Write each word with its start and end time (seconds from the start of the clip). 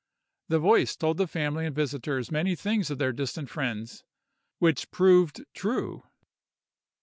The 0.47 0.57
voice 0.57 0.95
told 0.95 1.17
the 1.17 1.27
family 1.27 1.63
and 1.63 1.75
visiters 1.75 2.31
many 2.31 2.55
things 2.55 2.89
of 2.89 2.97
their 2.97 3.11
distant 3.13 3.51
friends, 3.51 4.03
which 4.57 4.89
proved 4.89 5.45
true. 5.53 6.01